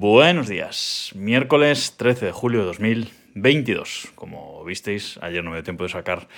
[0.00, 4.12] Buenos días, miércoles 13 de julio de 2022.
[4.14, 6.28] Como visteis, ayer no me dio tiempo de sacar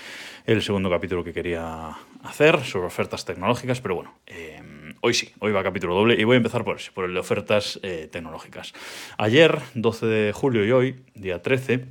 [0.47, 1.91] el segundo capítulo que quería
[2.23, 4.63] hacer sobre ofertas tecnológicas, pero bueno, eh,
[5.03, 7.21] hoy sí, hoy va capítulo doble y voy a empezar por ese, por el de
[7.21, 8.73] ofertas eh, tecnológicas.
[9.19, 11.85] Ayer, 12 de julio y hoy, día 13,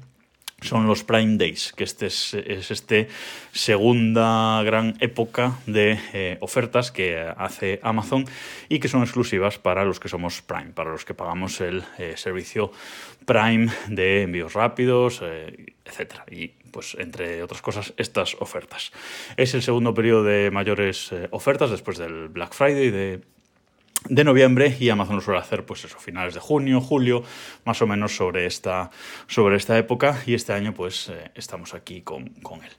[0.62, 3.07] son los Prime Days, que este es, es este
[3.52, 8.25] segunda gran época de eh, ofertas que hace Amazon
[8.68, 12.14] y que son exclusivas para los que somos Prime, para los que pagamos el eh,
[12.18, 12.71] servicio
[13.25, 16.25] Prime de envíos rápidos, eh, etcétera.
[16.29, 18.92] Y pues entre otras cosas estas ofertas.
[19.37, 23.21] Es el segundo periodo de mayores eh, ofertas después del Black Friday de
[24.08, 27.24] de noviembre y Amazon lo suele hacer pues eso, finales de junio, julio,
[27.66, 28.92] más o menos sobre esta,
[29.28, 32.72] sobre esta época y este año pues eh, estamos aquí con, con, él.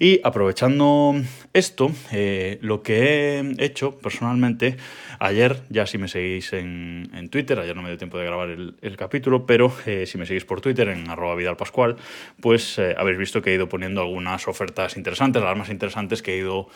[0.00, 1.14] Y aprovechando
[1.52, 4.76] esto, eh, lo que he hecho personalmente,
[5.18, 8.50] ayer, ya si me seguís en, en Twitter, ayer no me dio tiempo de grabar
[8.50, 11.96] el, el capítulo, pero eh, si me seguís por Twitter en arroba vidalpascual,
[12.40, 16.34] pues eh, habéis visto que he ido poniendo algunas ofertas interesantes, las más interesantes que
[16.34, 16.68] he ido,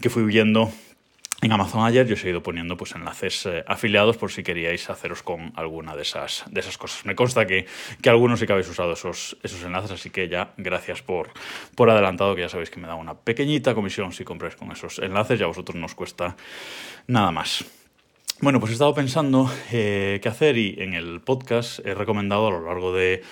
[0.00, 0.70] que fui viendo
[1.42, 5.24] en Amazon ayer yo he ido poniendo pues, enlaces eh, afiliados por si queríais haceros
[5.24, 7.04] con alguna de esas, de esas cosas.
[7.04, 7.66] Me consta que,
[8.00, 11.30] que algunos sí que habéis usado esos, esos enlaces, así que ya gracias por,
[11.74, 15.00] por adelantado, que ya sabéis que me da una pequeñita comisión si compráis con esos
[15.00, 16.36] enlaces, ya a vosotros no os cuesta
[17.08, 17.64] nada más.
[18.40, 22.50] Bueno, pues he estado pensando eh, qué hacer y en el podcast he recomendado a
[22.50, 23.22] lo largo de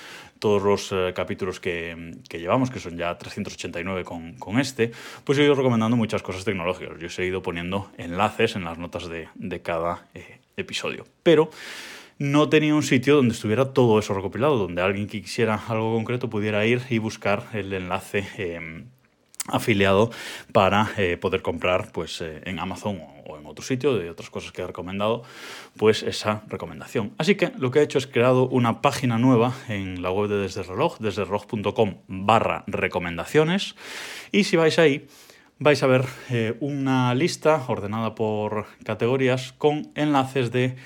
[0.41, 4.91] todos los eh, capítulos que, que, llevamos, que son ya 389 con, con, este,
[5.22, 6.98] pues he ido recomendando muchas cosas tecnológicas.
[6.98, 11.06] Yo os he ido poniendo enlaces en las notas de, de cada eh, episodio.
[11.22, 11.50] Pero
[12.18, 16.28] no tenía un sitio donde estuviera todo eso recopilado, donde alguien que quisiera algo concreto
[16.28, 18.27] pudiera ir y buscar el enlace.
[18.36, 18.83] Eh,
[19.52, 20.10] afiliado
[20.52, 24.52] para eh, poder comprar pues eh, en Amazon o, en otro sitio de otras cosas
[24.52, 25.22] que he recomendado
[25.76, 27.12] pues esa recomendación.
[27.18, 30.39] Así que lo que he hecho es creado una página nueva en la web de
[30.39, 33.74] desde reloj desde reloj.com barra recomendaciones.
[34.33, 35.06] Y si vais ahí
[35.60, 40.77] vais a ver eh, una lista ordenada por categorías con enlaces de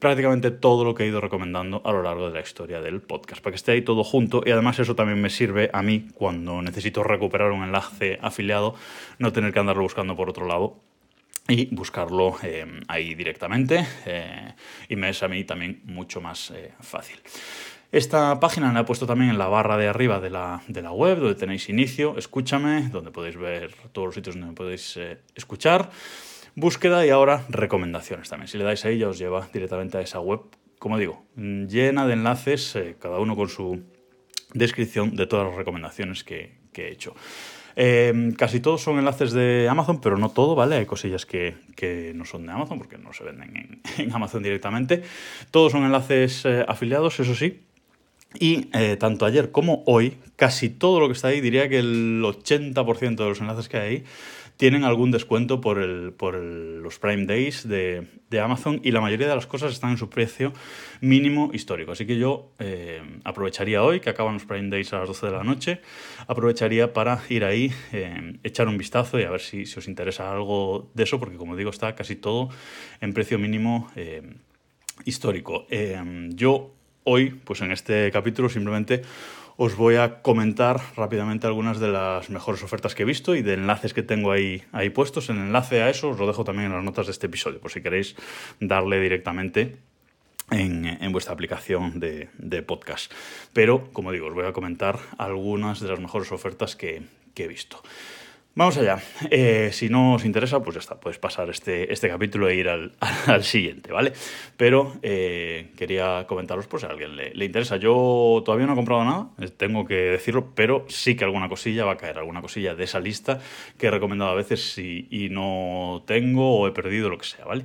[0.00, 3.40] prácticamente todo lo que he ido recomendando a lo largo de la historia del podcast,
[3.42, 6.60] para que esté ahí todo junto y además eso también me sirve a mí cuando
[6.62, 8.74] necesito recuperar un enlace afiliado,
[9.18, 10.76] no tener que andarlo buscando por otro lado
[11.46, 14.54] y buscarlo eh, ahí directamente eh,
[14.88, 17.20] y me es a mí también mucho más eh, fácil.
[17.92, 20.92] Esta página la he puesto también en la barra de arriba de la, de la
[20.92, 25.90] web, donde tenéis inicio, escúchame, donde podéis ver todos los sitios donde podéis eh, escuchar
[26.54, 28.48] búsqueda y ahora recomendaciones también.
[28.48, 30.40] Si le dais ahí ya os lleva directamente a esa web,
[30.78, 33.82] como digo, llena de enlaces, eh, cada uno con su
[34.54, 37.14] descripción de todas las recomendaciones que, he hecho.
[37.76, 40.76] Eh, casi todos son enlaces de Amazon, pero no todo, ¿vale?
[40.76, 41.54] Hay cosillas que,
[42.14, 45.02] no son de Amazon porque no se venden en, en Amazon directamente.
[45.50, 47.60] Todos son enlaces eh, afiliados, eso sí.
[48.38, 52.22] Y eh, tanto ayer como hoy, casi todo lo que está ahí, diría que el
[52.22, 54.04] 80% de los enlaces que hay ahí
[54.60, 59.26] tienen algún descuento por, el, por los Prime Days de, de, Amazon y la mayoría
[59.26, 60.52] de las cosas están en su precio
[61.00, 61.92] mínimo histórico.
[61.92, 65.32] Así que yo eh, aprovecharía hoy, que acaban los Prime Days a las 12 de
[65.32, 65.80] la noche,
[66.26, 70.30] aprovecharía para ir ahí, eh, echar un vistazo y a ver si, si, os interesa
[70.30, 72.50] algo de eso, porque como digo, está casi todo
[73.00, 74.34] en precio mínimo eh,
[75.06, 75.66] histórico.
[76.34, 79.00] yo hoy, pues en este capítulo, simplemente
[79.62, 83.52] os voy a comentar rápidamente algunas de las mejores ofertas que he visto y de
[83.52, 85.28] enlaces que tengo ahí, ahí puestos.
[85.28, 87.70] El enlace a eso os lo dejo también en las notas de este episodio, por
[87.70, 88.16] si queréis
[88.58, 89.76] darle directamente
[90.50, 93.12] en, en, vuestra aplicación de, de, podcast.
[93.52, 97.02] Pero, como digo, os voy a comentar algunas de las mejores ofertas que,
[97.34, 97.82] que he visto.
[98.56, 98.98] Vamos allá.
[99.30, 102.68] Eh, si no os interesa, pues ya está, puedes pasar este, este capítulo e ir
[102.68, 102.92] al,
[103.26, 104.12] al siguiente, ¿vale?
[104.56, 107.76] Pero eh, quería comentaros por si a alguien le, le, interesa.
[107.76, 111.84] Yo todavía no he comprado nada, eh, tengo que decirlo, pero sí que alguna cosilla
[111.84, 113.38] va a caer, alguna cosilla de esa lista
[113.78, 117.64] que he recomendado a veces y, no tengo o he perdido, lo que sea, ¿vale?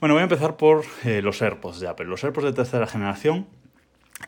[0.00, 2.06] Bueno, voy a empezar por los AirPods de Apple.
[2.06, 3.46] Los AirPods de tercera generación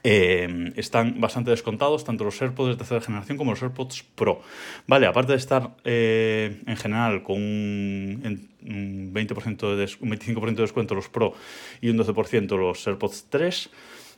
[0.02, 4.42] eh, están bastante descontados, tanto los AirPods de tercera generación como los AirPods Pro.
[4.86, 10.62] Vale, aparte de estar eh, en general con un, un 20% de un 25% de
[10.62, 11.34] descuento los Pro
[11.80, 13.70] y un 12% los AirPods 3,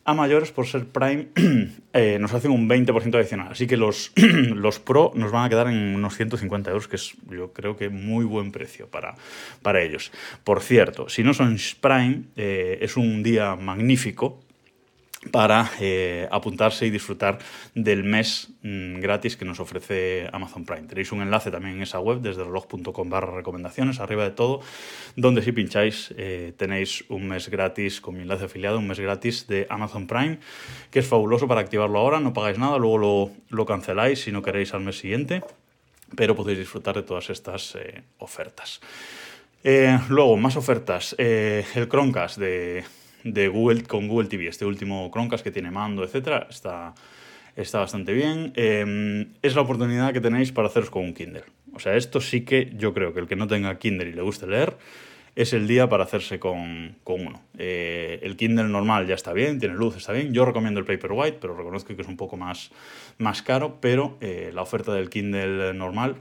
[0.05, 1.29] a mayores por ser Prime
[1.93, 3.49] eh, nos hacen un 20% adicional.
[3.51, 7.15] Así que los, los Pro nos van a quedar en unos 150 euros, que es
[7.31, 9.17] yo creo que muy buen precio para,
[9.61, 10.13] para ellos.
[10.45, 14.41] Por cierto, si no son Prime, es un día magnífico
[15.33, 17.39] para eh, apuntarse y disfrutar
[17.75, 20.87] del mes mm, gratis que nos ofrece Amazon Prime.
[20.87, 24.61] Tenéis un enlace también en esa web, desde reloj.com barra recomendaciones, arriba de todo,
[25.17, 29.49] donde si pincháis eh, tenéis un mes gratis con mi enlace afiliado, un mes gratis
[29.49, 30.39] de Amazon Prime,
[30.91, 34.73] que es fabuloso para activarlo ahora, no pagáis nada, luego lo, canceláis si no queréis
[34.73, 35.43] al mes siguiente,
[36.15, 38.81] pero podéis disfrutar de todas estas eh, ofertas.
[40.09, 41.17] luego, más ofertas.
[41.19, 42.85] el Chromecast de,
[43.25, 46.95] de Google con Google TV, este último Chromecast que tiene mando, etcétera, está,
[47.57, 48.53] está bastante bien.
[48.55, 51.45] Em, es la oportunidad que tenéis para haceros con un Kindle.
[51.75, 54.23] O sea, esto sí que yo creo que el que no tenga Kindle y le
[54.23, 54.77] guste leer,
[55.39, 57.43] es el día para hacerse con, uno.
[57.57, 60.33] Eh, el Kindle normal ya está bien, tiene luz, está bien.
[60.33, 62.73] Yo recomiendo el Paperwhite, pero reconozco que es un poco más,
[63.19, 66.17] más caro, pero eh, la oferta del Kindle normal,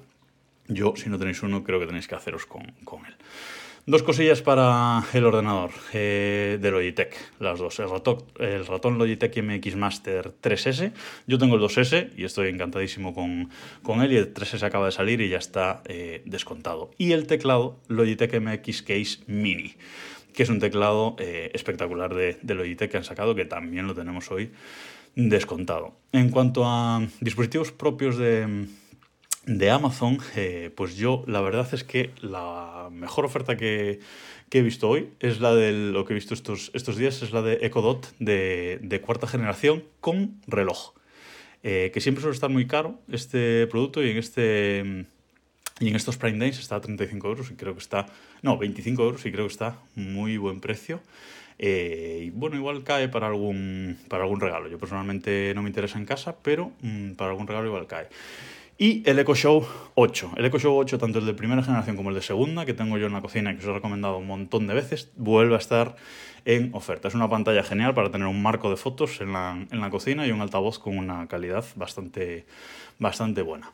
[0.67, 3.15] yo si no tenéis uno, creo que tenéis que haceros con, con él.
[3.89, 7.79] Dos cosillas para el ordenador eh, de Logitech, las dos.
[7.79, 10.91] El ratón, Logitech MX Master 3S.
[11.25, 13.49] Yo tengo el 2S y estoy encantadísimo con,
[13.83, 16.91] con él y el 3S acaba de salir y ya está eh, descontado.
[16.97, 19.75] Y el teclado Logitech MX Case Mini,
[20.33, 24.29] que es un teclado eh, espectacular de Logitech que han sacado, que también lo tenemos
[24.31, 24.51] hoy
[25.15, 25.95] descontado.
[26.11, 28.67] En cuanto a dispositivos propios de
[29.47, 33.99] de Amazon, eh, pues yo la verdad es que la mejor oferta que,
[34.51, 37.41] he visto hoy es la de lo que he visto estos, estos días, es la
[37.41, 40.93] de Echo Dot de, cuarta generación con reloj.
[41.63, 45.05] Eh, que siempre suele estar muy caro este producto y en este
[45.79, 48.07] y en estos Prime Days está a 35 euros y creo que está,
[48.41, 51.01] no, 25 euros y creo que está muy buen precio.
[51.59, 54.67] Eh, y bueno, igual cae para algún, para algún regalo.
[54.69, 58.07] Yo personalmente no me interesa en casa, pero mm, para algún regalo igual cae.
[58.79, 59.65] Y el Echo Show
[59.95, 60.33] 8.
[60.37, 62.99] El Echo Show 8, tanto el de primera generación como el de segunda, que tengo
[62.99, 65.57] yo en la cocina y que os he recomendado un montón de veces, vuelve a
[65.57, 65.95] estar
[66.45, 67.07] en oferta.
[67.07, 70.27] Es una pantalla genial para tener un marco de fotos en la, en la cocina
[70.27, 72.45] y un altavoz con una calidad bastante,
[72.99, 73.71] bastante buena.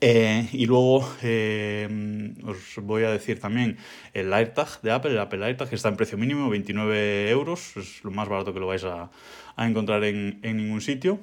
[0.00, 3.76] Eh, y luego eh, os voy a decir también
[4.14, 8.02] el AirTag de Apple, el Apple AirTag, que está en precio mínimo, 29 euros, es
[8.02, 9.10] lo más barato que lo vais a,
[9.56, 11.20] a encontrar en, en ningún sitio.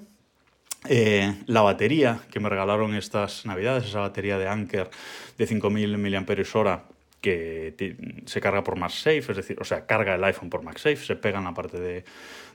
[0.89, 4.89] Eh, la batería que me regalaron estas navidades, esa batería de Anker
[5.37, 6.83] de 5000 mAh
[7.21, 7.95] que
[8.25, 11.37] se carga por MagSafe, es decir, o sea, carga el iPhone por MagSafe, se pega
[11.37, 12.03] en la parte de,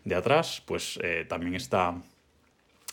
[0.05, 1.95] de atrás, pues eh, también está,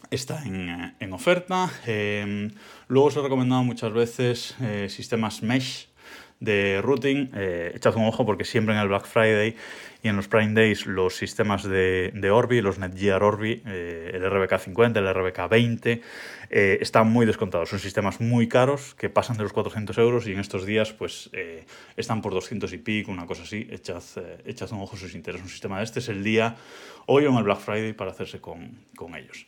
[0.10, 1.70] está en, en oferta.
[1.86, 2.50] Eh,
[2.88, 4.56] luego os he recomendado muchas veces
[4.88, 5.90] sistemas Mesh
[6.40, 9.56] de routing, eh, echad un ojo porque siempre en el Black Friday
[10.04, 14.30] y en los Prime Days los sistemas de, de Orbi, los Netgear Orbi, eh, el
[14.30, 16.02] RBK 50, el RBK 20,
[16.50, 17.70] eh, están muy descontados.
[17.70, 21.32] Son sistemas muy caros que pasan de los 400 euros y en estos días pues
[21.98, 23.68] están por 200 y pico, una cosa así.
[23.72, 24.04] Echad,
[24.46, 26.00] echad un ojo si os interesa un sistema de este.
[26.00, 26.56] Es el día
[27.08, 29.48] hoy o en el Black Friday para hacerse con, con ellos.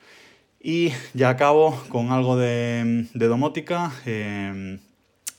[0.59, 3.91] Y ya acabo con algo de, de domótica.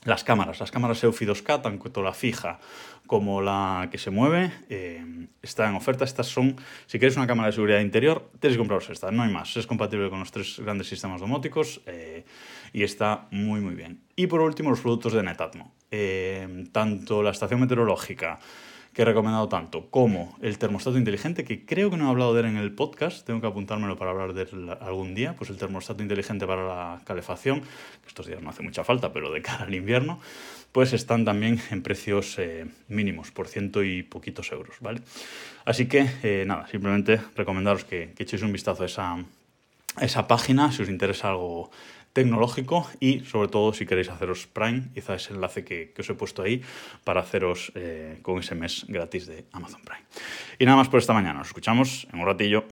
[0.05, 2.59] Las cámaras, las cámaras Eufy 2K, tanto la fija
[3.05, 6.05] como la que se mueve, eh, están en oferta.
[6.05, 6.55] Estas son,
[6.85, 9.57] si queréis una cámara de seguridad interior, tenéis que compraros esta, no hay más.
[9.57, 12.23] Es compatible con los tres grandes sistemas domóticos eh,
[12.71, 13.99] y está muy muy bien.
[14.15, 15.73] Y por último, los productos de Netatmo.
[15.91, 18.39] Eh, tanto la estación meteorológica,
[18.93, 22.41] que he recomendado tanto, como el termostato inteligente, que creo que no he hablado de
[22.41, 25.57] él en el podcast, tengo que apuntármelo para hablar de él algún día, pues el
[25.57, 29.65] termostato inteligente para la calefacción, que estos días no hace mucha falta, pero de cara
[29.65, 30.19] al invierno,
[30.71, 35.01] pues están también en precios eh, mínimos, por ciento y poquitos euros, ¿vale?
[35.65, 40.83] Así que, eh, nada, simplemente recomendaros que, echéis un vistazo esa, a esa página, si
[40.83, 41.71] os interesa algo
[42.13, 46.41] tecnológico y sobre todo si queréis haceros Prime, quizá ese enlace que, os he puesto
[46.41, 46.61] ahí
[47.03, 50.03] para haceros eh, con ese mes gratis de Amazon Prime.
[50.57, 52.78] Y nada más por esta mañana, nos escuchamos en un ratillo.